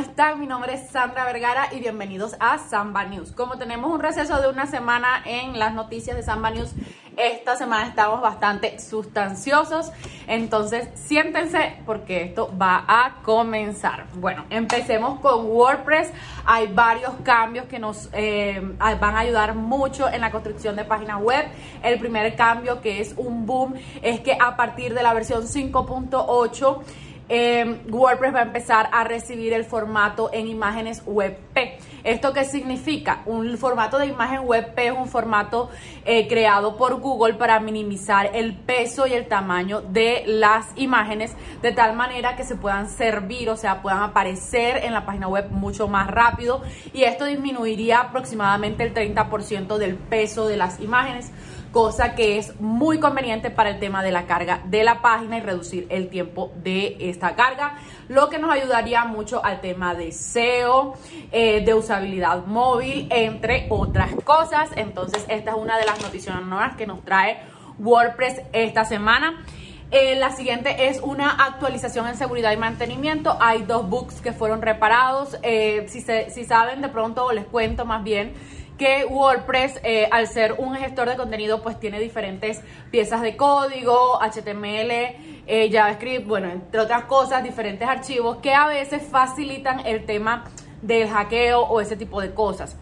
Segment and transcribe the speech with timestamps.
[0.00, 0.40] están?
[0.40, 3.32] Mi nombre es Sandra Vergara y bienvenidos a Samba News.
[3.32, 6.70] Como tenemos un receso de una semana en las noticias de Samba News,
[7.18, 9.92] esta semana estamos bastante sustanciosos,
[10.26, 14.06] entonces siéntense porque esto va a comenzar.
[14.14, 16.10] Bueno, empecemos con WordPress.
[16.46, 21.20] Hay varios cambios que nos eh, van a ayudar mucho en la construcción de páginas
[21.20, 21.44] web.
[21.82, 26.82] El primer cambio que es un boom es que a partir de la versión 5.8
[27.30, 31.78] eh, WordPress va a empezar a recibir el formato en imágenes WebP.
[32.02, 33.22] ¿Esto qué significa?
[33.24, 35.70] Un formato de imagen WebP es un formato
[36.04, 41.70] eh, creado por Google para minimizar el peso y el tamaño de las imágenes de
[41.70, 45.86] tal manera que se puedan servir, o sea, puedan aparecer en la página web mucho
[45.86, 46.62] más rápido
[46.92, 51.30] y esto disminuiría aproximadamente el 30% del peso de las imágenes
[51.72, 55.40] cosa que es muy conveniente para el tema de la carga de la página y
[55.40, 57.76] reducir el tiempo de esta carga,
[58.08, 60.94] lo que nos ayudaría mucho al tema de SEO,
[61.30, 64.70] eh, de usabilidad móvil, entre otras cosas.
[64.76, 67.42] Entonces, esta es una de las noticias nuevas que nos trae
[67.78, 69.44] WordPress esta semana.
[69.92, 73.36] Eh, la siguiente es una actualización en seguridad y mantenimiento.
[73.40, 75.36] Hay dos bugs que fueron reparados.
[75.42, 78.32] Eh, si, si saben, de pronto les cuento más bien
[78.80, 84.18] que WordPress, eh, al ser un gestor de contenido, pues tiene diferentes piezas de código,
[84.22, 90.44] HTML, eh, JavaScript, bueno, entre otras cosas, diferentes archivos que a veces facilitan el tema
[90.80, 92.74] del hackeo o ese tipo de cosas.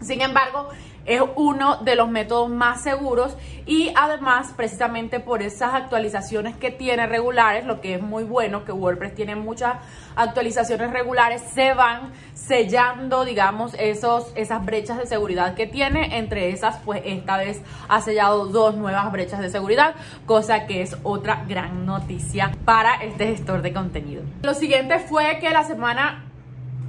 [0.00, 0.70] Sin embargo,
[1.08, 7.06] es uno de los métodos más seguros y además precisamente por esas actualizaciones que tiene
[7.06, 9.76] regulares, lo que es muy bueno, que WordPress tiene muchas
[10.16, 16.18] actualizaciones regulares, se van sellando, digamos, esos, esas brechas de seguridad que tiene.
[16.18, 19.94] Entre esas, pues esta vez ha sellado dos nuevas brechas de seguridad,
[20.26, 24.22] cosa que es otra gran noticia para este gestor de contenido.
[24.42, 26.27] Lo siguiente fue que la semana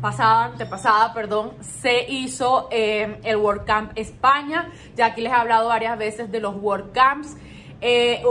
[0.01, 4.71] pasada, antepasada, perdón, se hizo eh, el WordCamp España.
[4.95, 7.35] Ya aquí les he hablado varias veces de los WordCamps.
[7.81, 8.21] Eh,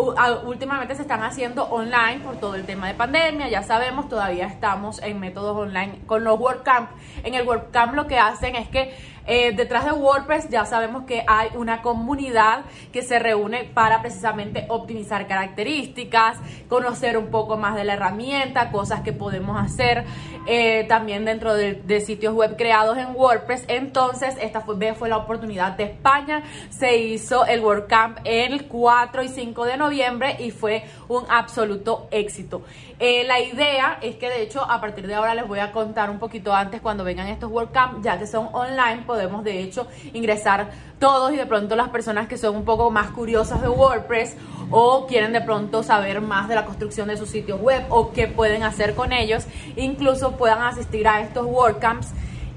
[0.44, 5.02] últimamente se están haciendo online por todo el tema de pandemia, ya sabemos, todavía estamos
[5.02, 6.90] en métodos online con los WordCamp.
[7.24, 8.94] En el WordCamp lo que hacen es que
[9.28, 14.64] eh, detrás de WordPress ya sabemos que hay una comunidad que se reúne para precisamente
[14.68, 20.04] optimizar características, conocer un poco más de la herramienta, cosas que podemos hacer
[20.46, 23.64] eh, también dentro de, sitios web creados en WordPress.
[23.68, 26.42] Entonces, esta fue, fue la oportunidad de España.
[26.70, 32.62] Se hizo el WordCamp el 4 y 5 de noviembre y fue un absoluto éxito.
[33.00, 36.10] Eh, la idea es que de hecho a partir de ahora les voy a contar
[36.10, 40.70] un poquito antes cuando vengan estos WordCamp, ya que son online, podemos de hecho ingresar
[41.00, 44.36] todos y de pronto las personas que son un poco más curiosas de WordPress
[44.70, 48.28] o quieren de pronto saber más de la construcción de sus sitios web o qué
[48.28, 52.12] pueden hacer con ellos, incluso puedan asistir a estos WordCamps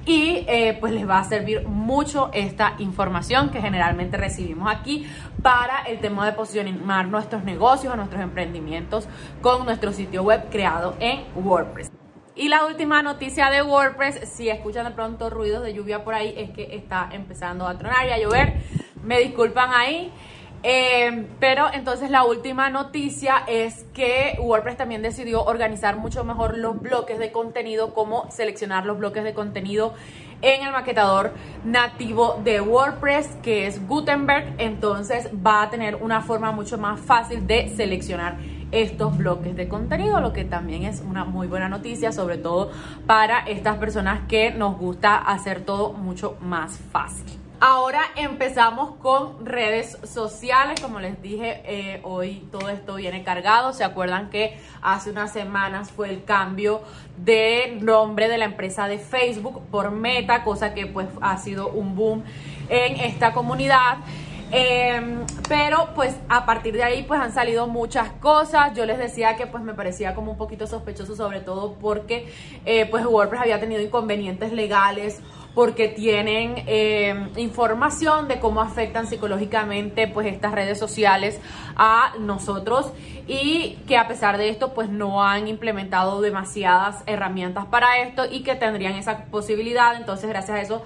[0.05, 5.07] y eh, pues les va a servir mucho esta información que generalmente recibimos aquí
[5.41, 9.07] para el tema de posicionar nuestros negocios o nuestros emprendimientos
[9.41, 12.00] con nuestro sitio web creado en WordPress.
[12.33, 16.33] Y la última noticia de WordPress, si escuchan de pronto ruidos de lluvia por ahí,
[16.37, 18.53] es que está empezando a tronar y a llover.
[19.03, 20.11] Me disculpan ahí.
[20.63, 26.79] Eh, pero entonces la última noticia es que WordPress también decidió organizar mucho mejor los
[26.79, 29.95] bloques de contenido, cómo seleccionar los bloques de contenido
[30.43, 31.33] en el maquetador
[31.65, 34.53] nativo de WordPress que es Gutenberg.
[34.59, 38.37] Entonces va a tener una forma mucho más fácil de seleccionar
[38.71, 42.71] estos bloques de contenido, lo que también es una muy buena noticia, sobre todo
[43.05, 47.41] para estas personas que nos gusta hacer todo mucho más fácil.
[47.63, 50.81] Ahora empezamos con redes sociales.
[50.81, 53.71] Como les dije, eh, hoy todo esto viene cargado.
[53.71, 56.81] ¿Se acuerdan que hace unas semanas fue el cambio
[57.17, 61.95] de nombre de la empresa de Facebook por Meta, cosa que pues ha sido un
[61.95, 62.23] boom
[62.67, 63.97] en esta comunidad?
[64.51, 68.73] Em, pero pues a partir de ahí pues han salido muchas cosas.
[68.75, 72.31] Yo les decía que pues me parecía como un poquito sospechoso sobre todo porque
[72.65, 75.21] eh, pues WordPress había tenido inconvenientes legales
[75.53, 81.39] porque tienen eh, información de cómo afectan psicológicamente pues estas redes sociales
[81.75, 82.91] a nosotros
[83.27, 88.43] y que a pesar de esto pues no han implementado demasiadas herramientas para esto y
[88.43, 90.83] que tendrían esa posibilidad entonces gracias a eso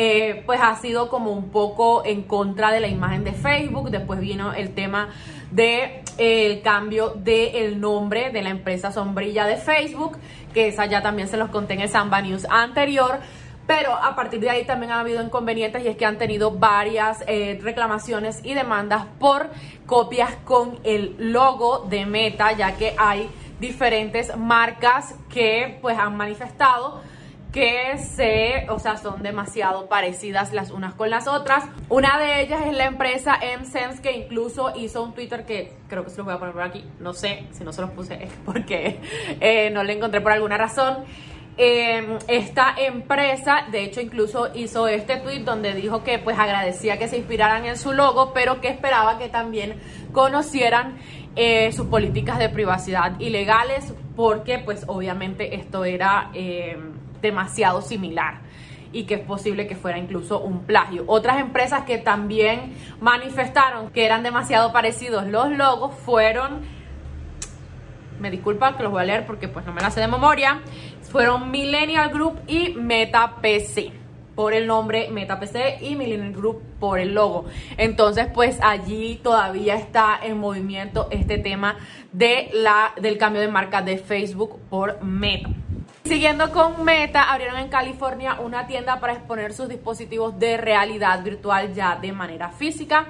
[0.00, 3.90] eh, pues ha sido como un poco en contra de la imagen de Facebook.
[3.90, 5.08] Después vino el tema
[5.50, 10.16] de eh, el cambio del nombre de la empresa sombrilla de Facebook
[10.54, 13.18] que esa ya también se los conté en el Samba News anterior.
[13.66, 17.24] Pero a partir de ahí también ha habido inconvenientes y es que han tenido varias
[17.26, 19.50] eh, reclamaciones y demandas por
[19.84, 23.28] copias con el logo de Meta, ya que hay
[23.58, 27.02] diferentes marcas que pues han manifestado
[27.52, 31.64] que se, o sea, son demasiado parecidas las unas con las otras.
[31.88, 36.10] Una de ellas es la empresa MSense que incluso hizo un Twitter que creo que
[36.10, 39.00] se los voy a poner por aquí, no sé, si no se los puse porque
[39.40, 40.98] eh, no le encontré por alguna razón.
[41.60, 47.08] Eh, esta empresa, de hecho, incluso hizo este tweet donde dijo que pues agradecía que
[47.08, 49.80] se inspiraran en su logo, pero que esperaba que también
[50.12, 50.98] conocieran
[51.34, 56.30] eh, sus políticas de privacidad ilegales, porque pues obviamente esto era
[57.20, 58.40] demasiado similar
[58.92, 61.04] y que es posible que fuera incluso un plagio.
[61.06, 66.60] Otras empresas que también manifestaron que eran demasiado parecidos los logos fueron,
[68.20, 70.60] me disculpa que los voy a leer porque pues no me las sé de memoria,
[71.10, 73.92] fueron Millennial Group y Meta PC
[74.34, 77.46] por el nombre Meta PC y Millennial Group por el logo.
[77.76, 81.76] Entonces, pues allí todavía está en movimiento este tema
[82.12, 85.50] de la, del cambio de marca de Facebook por Meta.
[86.08, 91.74] Siguiendo con Meta, abrieron en California una tienda para exponer sus dispositivos de realidad virtual
[91.74, 93.08] ya de manera física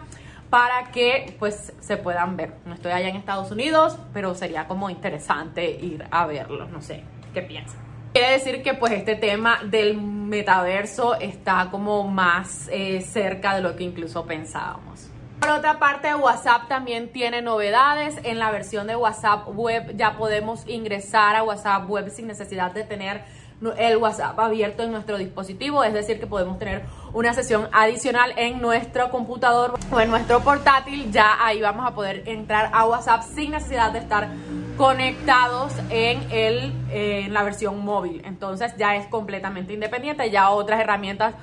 [0.51, 2.55] para que pues se puedan ver.
[2.67, 7.05] No estoy allá en Estados Unidos, pero sería como interesante ir a verlos, no sé,
[7.33, 7.79] ¿qué piensan?
[8.13, 13.77] Quiere decir que pues este tema del metaverso está como más eh, cerca de lo
[13.77, 15.08] que incluso pensábamos.
[15.41, 18.17] Por otra parte, WhatsApp también tiene novedades.
[18.25, 22.85] En la versión de WhatsApp Web ya podemos ingresar a WhatsApp Web sin necesidad de
[22.85, 23.23] tener
[23.77, 28.61] el WhatsApp abierto en nuestro dispositivo, es decir, que podemos tener una sesión adicional en
[28.61, 33.51] nuestro computador o en nuestro portátil, ya ahí vamos a poder entrar a WhatsApp sin
[33.51, 34.29] necesidad de estar
[34.77, 38.23] conectados en, el, en la versión móvil.
[38.25, 41.35] Entonces ya es completamente independiente, ya otras herramientas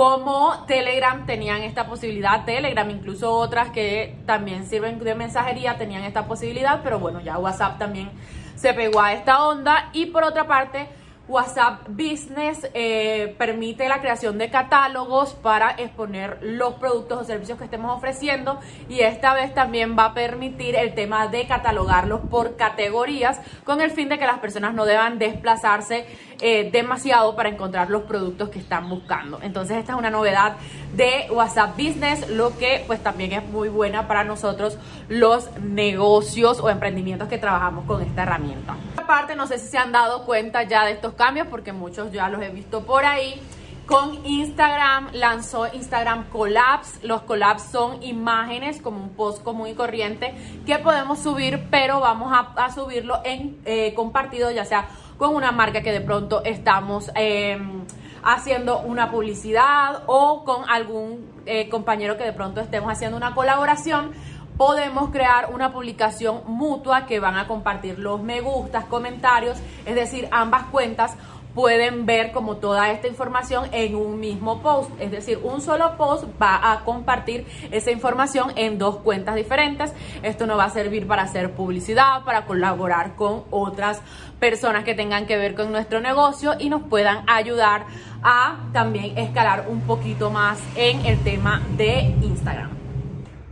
[0.00, 6.24] como Telegram tenían esta posibilidad, Telegram, incluso otras que también sirven de mensajería tenían esta
[6.24, 8.10] posibilidad, pero bueno, ya WhatsApp también
[8.56, 9.90] se pegó a esta onda.
[9.92, 10.88] Y por otra parte
[11.30, 17.64] WhatsApp Business eh, permite la creación de catálogos para exponer los productos o servicios que
[17.64, 23.40] estemos ofreciendo y esta vez también va a permitir el tema de catalogarlos por categorías
[23.64, 26.04] con el fin de que las personas no deban desplazarse
[26.40, 29.38] eh, demasiado para encontrar los productos que están buscando.
[29.40, 30.56] Entonces esta es una novedad
[30.96, 34.78] de WhatsApp Business, lo que pues también es muy buena para nosotros
[35.08, 38.74] los negocios o emprendimientos que trabajamos con esta herramienta.
[39.10, 42.28] Aparte, no sé si se han dado cuenta ya de estos cambios porque muchos ya
[42.28, 43.42] los he visto por ahí.
[43.84, 47.02] Con Instagram lanzó Instagram Collabs.
[47.02, 50.32] Los collabs son imágenes como un post común y corriente
[50.64, 54.86] que podemos subir, pero vamos a, subirlo en eh, compartido, ya sea
[55.18, 57.82] con una marca que de pronto estamos em,
[58.22, 64.12] haciendo una publicidad o con algún eh, compañero que de pronto estemos haciendo una colaboración
[64.60, 70.28] podemos crear una publicación mutua que van a compartir los me gustas, comentarios, es decir,
[70.32, 71.16] ambas cuentas
[71.54, 74.90] pueden ver como toda esta información en un mismo post.
[75.00, 79.94] Es decir, un solo post va a compartir esa información en dos cuentas diferentes.
[80.22, 84.02] Esto nos va a servir para hacer publicidad, para colaborar con otras
[84.38, 87.86] personas que tengan que ver con nuestro negocio y nos puedan ayudar
[88.22, 92.79] a también escalar un poquito más en el tema de Instagram.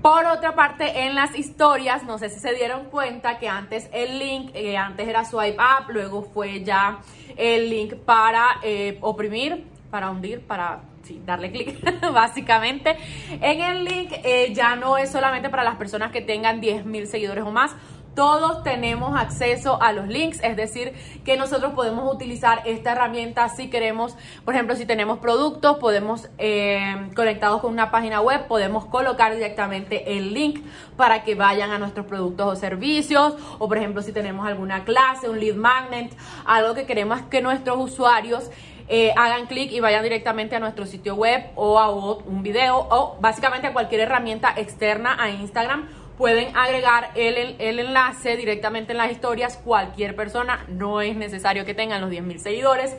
[0.09, 4.19] Por otra parte, en las historias, no sé si se dieron cuenta que antes el
[4.19, 7.01] link, eh, antes era swipe up, luego fue ya
[7.37, 10.81] el link para eh, oprimir, para hundir, para
[11.27, 11.79] darle clic,
[12.13, 12.97] básicamente.
[13.29, 17.45] En el link eh, ya no es solamente para las personas que tengan 10.000 seguidores
[17.45, 17.77] o más,
[18.19, 20.93] todos tenemos acceso a los links, es decir,
[21.25, 27.11] que nosotros podemos utilizar esta herramienta si queremos, por ejemplo, si tenemos productos, podemos eh,
[27.15, 30.65] conectados con una página web, podemos colocar directamente el link
[30.97, 35.29] para que vayan a nuestros productos o servicios, o por ejemplo, si tenemos alguna clase,
[35.29, 36.13] un lead magnet,
[36.45, 38.51] algo que queremos que nuestros usuarios
[38.89, 43.17] eh, hagan clic y vayan directamente a nuestro sitio web o a un video o
[43.21, 45.87] básicamente a cualquier herramienta externa a Instagram
[46.19, 49.57] pueden agregar el, el, enlace directamente en las historias.
[49.57, 52.97] Cualquier persona, no es necesario que tengan los 10.000 seguidores.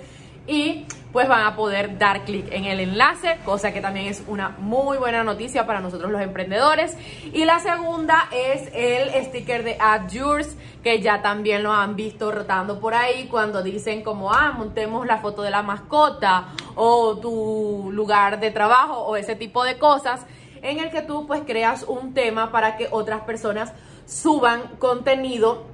[0.48, 4.50] Y pues van a poder dar clic en el enlace, cosa que también es una
[4.58, 6.98] muy buena noticia para nosotros los emprendedores.
[7.34, 12.32] Y la segunda es el sticker de Add Yours, que ya también lo han visto
[12.32, 17.92] rotando por ahí cuando dicen como, ah, montemos la foto de la mascota o tu
[17.92, 20.26] lugar de trabajo o ese tipo de cosas
[20.62, 23.74] en el que tú pues creas un tema para que otras personas
[24.06, 25.66] suban contenido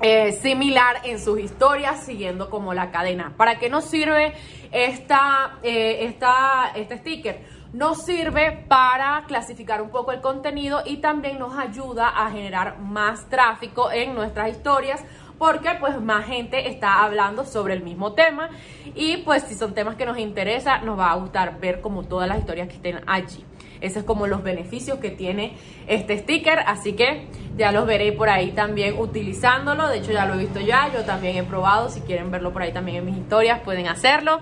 [0.00, 3.32] eh, similar en sus historias siguiendo como la cadena.
[3.36, 4.34] ¿Para qué nos sirve
[4.72, 7.40] esta, eh, esta, este sticker?
[7.72, 13.28] Nos sirve para clasificar un poco el contenido y también nos ayuda a generar más
[13.28, 15.04] tráfico en nuestras historias
[15.38, 18.50] porque pues más gente está hablando sobre el mismo tema
[18.94, 22.28] y pues si son temas que nos interesa, nos va a gustar ver como todas
[22.28, 23.44] las historias que estén allí.
[23.84, 25.52] Ese es como los beneficios que tiene
[25.86, 27.26] este sticker, así que
[27.56, 29.88] ya los veréis por ahí también utilizándolo.
[29.88, 31.90] De hecho ya lo he visto ya, yo también he probado.
[31.90, 34.40] Si quieren verlo por ahí también en mis historias, pueden hacerlo.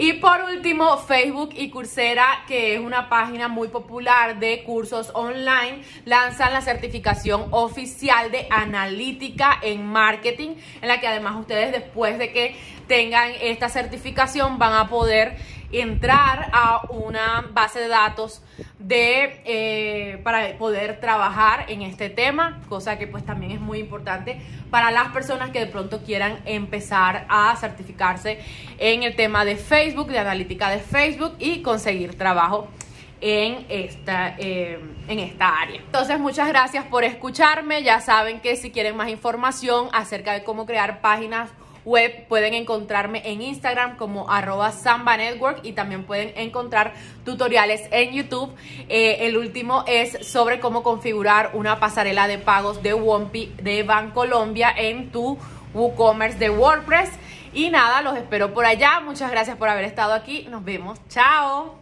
[0.00, 5.82] Y por último, Facebook y Coursera, que es una página muy popular de cursos online,
[6.04, 12.32] lanzan la certificación oficial de analítica en marketing, en la que además ustedes después de
[12.32, 12.54] que
[12.86, 15.36] tengan esta certificación van a poder
[15.70, 18.42] entrar a una base de datos
[18.78, 24.40] de eh, para poder trabajar en este tema, cosa que pues también es muy importante
[24.70, 28.38] para las personas que de pronto quieran empezar a certificarse
[28.78, 32.68] en el tema de Facebook, de analítica de Facebook y conseguir trabajo
[33.20, 35.80] en esta, eh, en esta área.
[35.80, 37.82] Entonces, muchas gracias por escucharme.
[37.82, 41.50] Ya saben que si quieren más información acerca de cómo crear páginas
[41.88, 46.92] web pueden encontrarme en Instagram como arroba Samba Network y también pueden encontrar
[47.24, 48.54] tutoriales en YouTube.
[48.88, 54.72] Eh, el último es sobre cómo configurar una pasarela de pagos de Wompi de Bancolombia
[54.76, 55.38] en tu
[55.74, 57.10] WooCommerce de WordPress.
[57.52, 59.00] Y nada, los espero por allá.
[59.00, 60.46] Muchas gracias por haber estado aquí.
[60.50, 60.98] Nos vemos.
[61.08, 61.77] Chao.